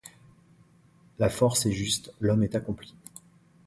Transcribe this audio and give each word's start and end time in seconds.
La 1.19 1.29
force 1.29 1.67
est 1.67 1.71
juste, 1.73 2.11
l’homme 2.19 2.41
est 2.41 2.55
accompli. 2.55 2.95